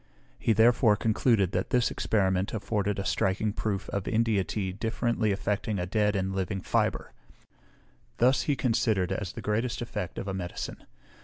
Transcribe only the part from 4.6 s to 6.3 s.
differently affecting a dead